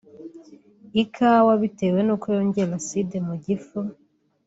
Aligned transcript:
Ikawa 1.03 1.53
bitewe 1.61 1.99
n’uko 2.03 2.27
yongera 2.37 2.73
acide 2.79 3.17
mu 3.27 3.35
gifu 3.45 3.77